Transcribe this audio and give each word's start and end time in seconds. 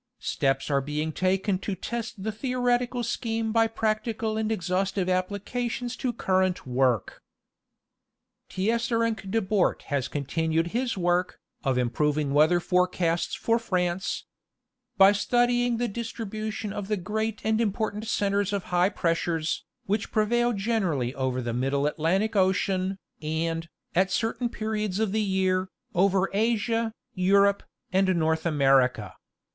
Steps 0.17 0.71
are 0.71 0.81
being 0.81 1.11
taken 1.11 1.59
to 1.59 1.75
test 1.75 2.23
the 2.23 2.31
theoretical 2.31 3.03
scheme 3.03 3.51
by 3.51 3.67
practical 3.67 4.35
and 4.35 4.51
exhaustive 4.51 5.07
applications 5.07 5.95
to 5.97 6.11
current 6.11 6.65
work. 6.65 7.21
Geography 8.49 8.73
of 8.73 8.89
the 8.89 8.95
Air. 8.97 9.11
51 9.11 9.13
Tiesserene 9.27 9.31
de 9.31 9.41
Bort 9.43 9.81
has 9.83 10.07
continued 10.07 10.67
his 10.69 10.97
work, 10.97 11.37
of 11.63 11.77
improving 11.77 12.33
weather 12.33 12.59
forecasts 12.59 13.35
for 13.35 13.59
France, 13.59 14.25
by 14.97 15.11
studying 15.11 15.77
the 15.77 15.87
distribution 15.87 16.73
of 16.73 16.87
the 16.87 16.97
great 16.97 17.39
and 17.43 17.61
important 17.61 18.07
centres 18.07 18.51
of 18.51 18.63
high 18.73 18.89
pressures, 18.89 19.65
which 19.85 20.11
prevail 20.11 20.51
gen 20.51 20.81
erally 20.81 21.13
over 21.13 21.43
the 21.43 21.53
middle 21.53 21.85
Atlantic 21.85 22.35
ocean, 22.35 22.97
and, 23.21 23.69
at 23.93 24.09
certain 24.09 24.49
periods 24.49 24.97
of 24.99 25.11
the 25.11 25.21
year, 25.21 25.69
over 25.93 26.27
Asia, 26.33 26.91
Europe, 27.13 27.61
and 27.93 28.07
North 28.17 28.47
America. 28.47 29.13